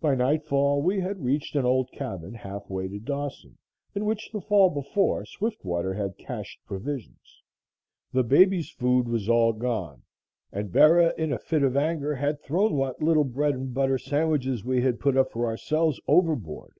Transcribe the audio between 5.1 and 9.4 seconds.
Swiftwater had cached provisions. The baby's food was